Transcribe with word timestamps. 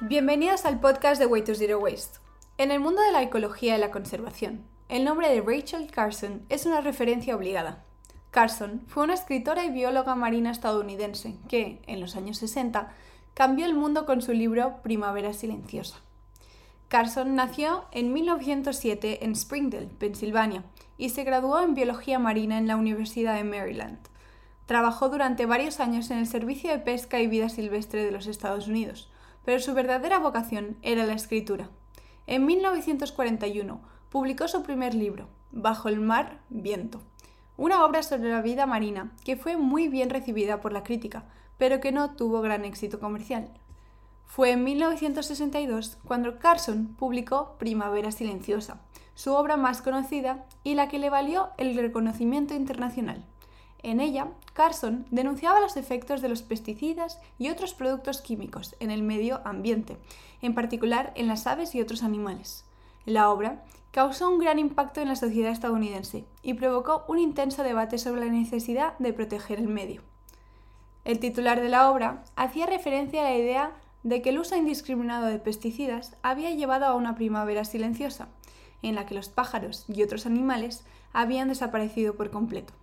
Bienvenidos 0.00 0.64
al 0.64 0.78
podcast 0.78 1.20
de 1.20 1.26
Way 1.26 1.42
to 1.42 1.56
Zero 1.56 1.80
Waste. 1.80 2.20
En 2.56 2.70
el 2.70 2.78
mundo 2.78 3.02
de 3.02 3.10
la 3.10 3.20
ecología 3.20 3.76
y 3.76 3.80
la 3.80 3.90
conservación, 3.90 4.62
el 4.88 5.04
nombre 5.04 5.28
de 5.28 5.40
Rachel 5.40 5.90
Carson 5.90 6.46
es 6.48 6.66
una 6.66 6.80
referencia 6.80 7.34
obligada. 7.34 7.82
Carson 8.30 8.84
fue 8.86 9.02
una 9.02 9.14
escritora 9.14 9.64
y 9.64 9.70
bióloga 9.70 10.14
marina 10.14 10.52
estadounidense 10.52 11.34
que, 11.48 11.82
en 11.88 12.00
los 12.00 12.14
años 12.14 12.38
60, 12.38 12.92
cambió 13.34 13.66
el 13.66 13.74
mundo 13.74 14.06
con 14.06 14.22
su 14.22 14.32
libro 14.32 14.76
Primavera 14.84 15.32
Silenciosa. 15.32 15.96
Carson 16.86 17.34
nació 17.34 17.86
en 17.90 18.12
1907 18.12 19.24
en 19.24 19.34
Springdale, 19.34 19.88
Pensilvania, 19.98 20.62
y 20.96 21.08
se 21.08 21.24
graduó 21.24 21.58
en 21.58 21.74
biología 21.74 22.20
marina 22.20 22.56
en 22.56 22.68
la 22.68 22.76
Universidad 22.76 23.34
de 23.34 23.42
Maryland. 23.42 23.98
Trabajó 24.66 25.08
durante 25.08 25.44
varios 25.44 25.80
años 25.80 26.08
en 26.12 26.18
el 26.18 26.28
Servicio 26.28 26.70
de 26.70 26.78
Pesca 26.78 27.18
y 27.18 27.26
Vida 27.26 27.48
Silvestre 27.48 28.04
de 28.04 28.12
los 28.12 28.28
Estados 28.28 28.68
Unidos, 28.68 29.10
pero 29.48 29.60
su 29.60 29.72
verdadera 29.72 30.18
vocación 30.18 30.76
era 30.82 31.06
la 31.06 31.14
escritura. 31.14 31.70
En 32.26 32.44
1941 32.44 33.80
publicó 34.10 34.46
su 34.46 34.62
primer 34.62 34.92
libro, 34.92 35.30
Bajo 35.52 35.88
el 35.88 36.00
mar, 36.00 36.40
viento, 36.50 37.00
una 37.56 37.82
obra 37.82 38.02
sobre 38.02 38.28
la 38.28 38.42
vida 38.42 38.66
marina 38.66 39.10
que 39.24 39.38
fue 39.38 39.56
muy 39.56 39.88
bien 39.88 40.10
recibida 40.10 40.60
por 40.60 40.74
la 40.74 40.82
crítica, 40.82 41.24
pero 41.56 41.80
que 41.80 41.92
no 41.92 42.14
tuvo 42.14 42.42
gran 42.42 42.66
éxito 42.66 43.00
comercial. 43.00 43.50
Fue 44.26 44.50
en 44.50 44.64
1962 44.64 45.96
cuando 46.04 46.38
Carson 46.38 46.88
publicó 46.98 47.56
Primavera 47.56 48.12
Silenciosa, 48.12 48.82
su 49.14 49.32
obra 49.32 49.56
más 49.56 49.80
conocida 49.80 50.44
y 50.62 50.74
la 50.74 50.88
que 50.88 50.98
le 50.98 51.08
valió 51.08 51.48
el 51.56 51.74
reconocimiento 51.74 52.52
internacional. 52.52 53.24
En 53.82 54.00
ella, 54.00 54.28
Carson 54.54 55.06
denunciaba 55.10 55.60
los 55.60 55.76
efectos 55.76 56.20
de 56.20 56.28
los 56.28 56.42
pesticidas 56.42 57.20
y 57.38 57.48
otros 57.48 57.74
productos 57.74 58.20
químicos 58.20 58.74
en 58.80 58.90
el 58.90 59.02
medio 59.02 59.40
ambiente, 59.44 59.96
en 60.42 60.54
particular 60.54 61.12
en 61.14 61.28
las 61.28 61.46
aves 61.46 61.74
y 61.74 61.80
otros 61.80 62.02
animales. 62.02 62.64
La 63.04 63.30
obra 63.30 63.64
causó 63.92 64.28
un 64.28 64.38
gran 64.38 64.58
impacto 64.58 65.00
en 65.00 65.08
la 65.08 65.16
sociedad 65.16 65.52
estadounidense 65.52 66.24
y 66.42 66.54
provocó 66.54 67.04
un 67.08 67.18
intenso 67.18 67.62
debate 67.62 67.98
sobre 67.98 68.20
la 68.26 68.32
necesidad 68.32 68.98
de 68.98 69.12
proteger 69.12 69.58
el 69.58 69.68
medio. 69.68 70.02
El 71.04 71.20
titular 71.20 71.60
de 71.60 71.68
la 71.68 71.90
obra 71.90 72.24
hacía 72.36 72.66
referencia 72.66 73.20
a 73.20 73.30
la 73.30 73.36
idea 73.36 73.72
de 74.02 74.20
que 74.22 74.30
el 74.30 74.38
uso 74.38 74.56
indiscriminado 74.56 75.26
de 75.26 75.38
pesticidas 75.38 76.16
había 76.22 76.50
llevado 76.50 76.86
a 76.86 76.94
una 76.94 77.14
primavera 77.14 77.64
silenciosa, 77.64 78.28
en 78.82 78.94
la 78.94 79.06
que 79.06 79.14
los 79.14 79.28
pájaros 79.28 79.84
y 79.88 80.02
otros 80.02 80.26
animales 80.26 80.84
habían 81.12 81.48
desaparecido 81.48 82.14
por 82.14 82.30
completo. 82.30 82.74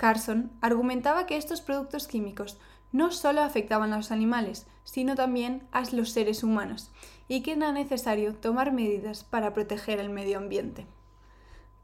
Carson 0.00 0.50
argumentaba 0.62 1.26
que 1.26 1.36
estos 1.36 1.60
productos 1.60 2.08
químicos 2.08 2.58
no 2.90 3.10
solo 3.10 3.42
afectaban 3.42 3.92
a 3.92 3.98
los 3.98 4.10
animales, 4.10 4.66
sino 4.82 5.14
también 5.14 5.68
a 5.72 5.82
los 5.92 6.12
seres 6.12 6.42
humanos, 6.42 6.90
y 7.28 7.42
que 7.42 7.52
era 7.52 7.70
necesario 7.70 8.34
tomar 8.34 8.72
medidas 8.72 9.24
para 9.24 9.52
proteger 9.52 10.00
el 10.00 10.08
medio 10.08 10.38
ambiente. 10.38 10.86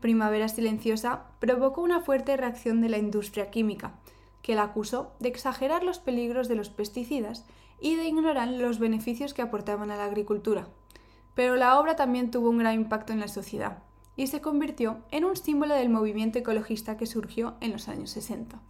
Primavera 0.01 0.49
Silenciosa 0.49 1.25
provocó 1.41 1.83
una 1.83 2.01
fuerte 2.01 2.39
reacción 2.39 2.81
de 2.81 2.89
la 2.89 2.97
industria 2.97 3.51
química, 3.51 3.99
que 4.41 4.55
la 4.55 4.63
acusó 4.63 5.13
de 5.21 5.29
exagerar 5.29 5.83
los 5.83 5.99
peligros 5.99 6.49
de 6.49 6.55
los 6.55 6.71
pesticidas 6.71 7.45
y 7.81 7.97
de 7.97 8.07
ignorar 8.07 8.49
los 8.49 8.79
beneficios 8.79 9.35
que 9.35 9.43
aportaban 9.43 9.91
a 9.91 9.97
la 9.97 10.07
agricultura. 10.07 10.69
Pero 11.35 11.57
la 11.57 11.79
obra 11.79 11.97
también 11.97 12.31
tuvo 12.31 12.49
un 12.49 12.57
gran 12.57 12.77
impacto 12.77 13.13
en 13.13 13.21
la 13.21 13.29
sociedad, 13.29 13.83
y 14.17 14.27
se 14.29 14.41
convirtió 14.41 14.99
en 15.11 15.25
un 15.25 15.37
símbolo 15.37 15.75
del 15.75 15.91
movimiento 15.91 16.39
ecologista 16.39 16.97
que 16.97 17.07
surgió 17.07 17.57
en 17.61 17.73
los 17.73 17.89
años 17.89 18.11
60. 18.11 18.61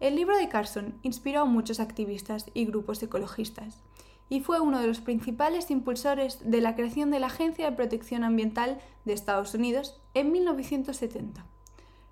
El 0.00 0.16
libro 0.16 0.36
de 0.36 0.48
Carson 0.48 0.94
inspiró 1.02 1.42
a 1.42 1.44
muchos 1.44 1.78
activistas 1.78 2.46
y 2.54 2.64
grupos 2.64 3.02
ecologistas 3.02 3.82
y 4.28 4.40
fue 4.40 4.60
uno 4.60 4.80
de 4.80 4.86
los 4.86 5.00
principales 5.00 5.70
impulsores 5.70 6.38
de 6.48 6.60
la 6.60 6.74
creación 6.74 7.10
de 7.10 7.20
la 7.20 7.26
Agencia 7.26 7.68
de 7.68 7.76
Protección 7.76 8.24
Ambiental 8.24 8.78
de 9.04 9.12
Estados 9.12 9.54
Unidos 9.54 10.00
en 10.14 10.32
1970. 10.32 11.44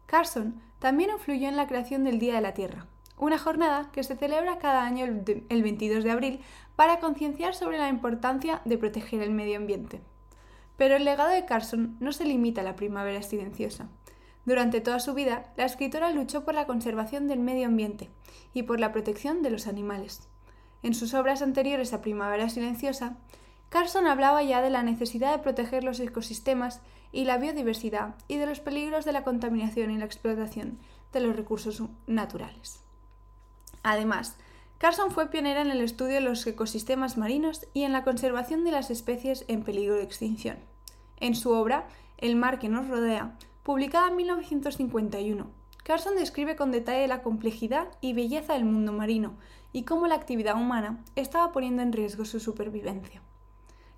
Carson 0.07 0.61
también 0.79 1.11
influyó 1.11 1.49
en 1.49 1.57
la 1.57 1.67
creación 1.67 2.05
del 2.05 2.19
Día 2.19 2.35
de 2.35 2.41
la 2.41 2.55
Tierra, 2.55 2.87
una 3.17 3.39
jornada 3.39 3.91
que 3.93 4.03
se 4.03 4.17
celebra 4.17 4.59
cada 4.59 4.85
año 4.85 5.07
el 5.07 5.63
22 5.63 6.05
de 6.05 6.11
abril 6.11 6.41
para 6.77 7.01
concienciar 7.01 7.55
sobre 7.55 7.79
la 7.79 7.89
importancia 7.89 8.63
de 8.65 8.79
proteger 8.79 9.23
el 9.23 9.31
medio 9.31 9.57
ambiente. 9.57 10.01
Pero 10.79 10.97
el 10.97 11.05
legado 11.05 11.29
de 11.29 11.45
Carson 11.45 11.97
no 12.01 12.13
se 12.13 12.25
limita 12.25 12.63
a 12.63 12.65
la 12.65 12.77
primavera 12.77 13.23
silenciosa. 13.23 13.89
Durante 14.47 14.81
toda 14.81 15.01
su 15.01 15.13
vida, 15.13 15.53
la 15.57 15.67
escritora 15.67 16.11
luchó 16.13 16.45
por 16.45 16.55
la 16.55 16.67
conservación 16.67 17.29
del 17.29 17.41
medio 17.41 17.67
ambiente 17.67 18.09
y 18.55 18.63
por 18.63 18.81
la 18.81 18.93
protección 18.93 19.43
de 19.43 19.51
los 19.51 19.67
animales. 19.67 20.27
En 20.83 20.95
sus 20.95 21.13
obras 21.15 21.43
anteriores 21.43 21.93
a 21.93 22.01
Primavera 22.01 22.49
Silenciosa, 22.49 23.17
Carson 23.69 24.07
hablaba 24.07 24.43
ya 24.45 24.63
de 24.63 24.71
la 24.71 24.85
necesidad 24.85 25.33
de 25.33 25.43
proteger 25.43 25.83
los 25.85 26.01
ecosistemas 26.01 26.81
y 27.11 27.25
la 27.25 27.39
biodiversidad 27.39 28.15
y 28.29 28.37
de 28.37 28.47
los 28.47 28.61
peligros 28.61 29.05
de 29.05 29.13
la 29.13 29.25
contaminación 29.25 29.91
y 29.91 29.99
la 29.99 30.05
explotación 30.05 30.79
de 31.13 31.21
los 31.21 31.37
recursos 31.37 31.83
naturales. 32.07 32.81
Además, 33.83 34.39
Carson 34.79 35.11
fue 35.11 35.29
pionera 35.29 35.61
en 35.61 35.73
el 35.73 35.81
estudio 35.81 36.15
de 36.15 36.21
los 36.21 36.47
ecosistemas 36.47 37.17
marinos 37.17 37.67
y 37.75 37.83
en 37.83 37.93
la 37.93 38.05
conservación 38.05 38.63
de 38.63 38.71
las 38.71 38.91
especies 38.91 39.45
en 39.49 39.65
peligro 39.65 39.97
de 39.97 40.05
extinción. 40.05 40.59
En 41.19 41.35
su 41.35 41.51
obra 41.51 41.89
El 42.17 42.37
mar 42.37 42.61
que 42.61 42.69
nos 42.69 42.87
rodea, 42.87 43.37
publicada 43.65 44.09
en 44.09 44.17
1951, 44.17 45.51
Carson 45.83 46.15
describe 46.15 46.55
con 46.55 46.71
detalle 46.71 47.09
la 47.09 47.23
complejidad 47.23 47.89
y 48.01 48.13
belleza 48.13 48.53
del 48.53 48.65
mundo 48.65 48.93
marino 48.93 49.35
y 49.73 49.83
cómo 49.83 50.07
la 50.07 50.15
actividad 50.15 50.55
humana 50.55 51.03
estaba 51.17 51.51
poniendo 51.51 51.83
en 51.83 51.93
riesgo 51.93 52.25
su 52.25 52.39
supervivencia. 52.39 53.21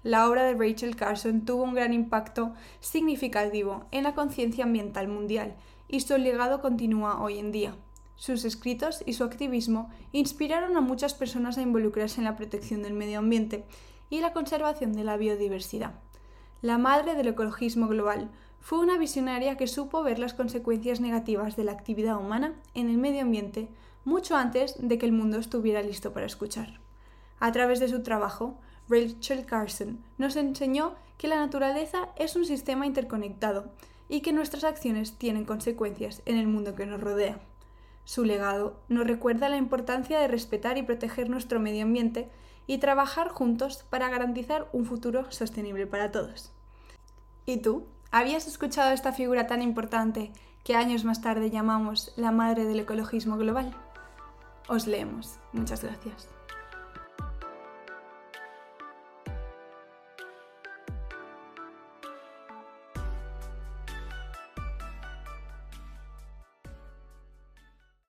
La 0.03 0.31
obra 0.31 0.45
de 0.45 0.55
Rachel 0.55 0.97
Carson 0.97 1.45
tuvo 1.45 1.65
un 1.65 1.75
gran 1.75 1.93
impacto 1.93 2.55
significativo 2.81 3.85
en 3.91 4.05
la 4.05 4.15
conciencia 4.15 4.65
ambiental 4.65 5.09
mundial 5.09 5.57
y 5.89 6.01
su 6.01 6.17
legado 6.17 6.63
continúa 6.63 7.21
hoy 7.21 7.39
en 7.39 7.53
día. 7.53 7.75
Sus 8.21 8.45
escritos 8.45 9.03
y 9.07 9.15
su 9.15 9.25
activismo 9.25 9.89
inspiraron 10.13 10.77
a 10.77 10.83
muchas 10.83 11.15
personas 11.15 11.57
a 11.57 11.63
involucrarse 11.63 12.21
en 12.21 12.27
la 12.27 12.37
protección 12.37 12.83
del 12.83 12.93
medio 12.93 13.19
ambiente 13.19 13.65
y 14.11 14.21
la 14.21 14.35
conservación 14.35 14.93
de 14.93 15.05
la 15.05 15.17
biodiversidad. 15.17 15.95
La 16.61 16.77
madre 16.77 17.15
del 17.15 17.29
ecologismo 17.29 17.89
global 17.89 18.31
fue 18.61 18.81
una 18.81 18.99
visionaria 18.99 19.57
que 19.57 19.67
supo 19.67 20.03
ver 20.03 20.19
las 20.19 20.35
consecuencias 20.35 21.01
negativas 21.01 21.57
de 21.57 21.65
la 21.65 21.73
actividad 21.73 22.19
humana 22.19 22.53
en 22.75 22.91
el 22.91 22.99
medio 22.99 23.23
ambiente 23.23 23.71
mucho 24.05 24.37
antes 24.37 24.75
de 24.79 24.99
que 24.99 25.07
el 25.07 25.13
mundo 25.13 25.39
estuviera 25.39 25.81
listo 25.81 26.13
para 26.13 26.27
escuchar. 26.27 26.79
A 27.39 27.53
través 27.53 27.81
de 27.81 27.89
su 27.89 28.03
trabajo, 28.03 28.59
Rachel 28.91 29.47
Carson 29.47 30.05
nos 30.19 30.37
enseñó 30.37 30.95
que 31.17 31.27
la 31.27 31.37
naturaleza 31.37 32.11
es 32.17 32.37
un 32.37 32.45
sistema 32.45 32.85
interconectado 32.85 33.73
y 34.11 34.21
que 34.21 34.35
nuestras 34.35 34.65
acciones 34.65 35.17
tienen 35.17 35.47
consecuencias 35.47 36.21
en 36.27 36.37
el 36.37 36.49
mundo 36.49 36.75
que 36.75 36.85
nos 36.85 37.01
rodea. 37.01 37.41
Su 38.05 38.25
legado 38.25 38.81
nos 38.89 39.07
recuerda 39.07 39.49
la 39.49 39.57
importancia 39.57 40.19
de 40.19 40.29
respetar 40.29 40.79
y 40.79 40.83
proteger 40.83 41.31
nuestro 41.31 41.61
medio 41.61 41.85
ambiente 41.85 42.31
y 42.67 42.79
trabajar 42.79 43.29
juntos 43.29 43.85
para 43.89 44.09
garantizar 44.09 44.69
un 44.73 44.85
futuro 44.85 45.31
sostenible 45.31 45.87
para 45.87 46.11
todos. 46.11 46.53
¿Y 47.47 47.59
tú? 47.59 47.87
¿Habías 48.11 48.47
escuchado 48.47 48.93
esta 48.93 49.13
figura 49.13 49.47
tan 49.47 49.63
importante 49.63 50.33
que 50.65 50.75
años 50.75 51.05
más 51.05 51.21
tarde 51.21 51.51
llamamos 51.51 52.13
la 52.17 52.33
madre 52.33 52.65
del 52.65 52.81
ecologismo 52.81 53.37
global? 53.37 53.75
Os 54.69 54.87
leemos. 54.87 55.39
Muchas 55.53 55.83
gracias. 55.83 56.29